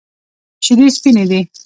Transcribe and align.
شیدې 0.65 0.87
سپینې 0.95 1.25
دي. 1.29 1.41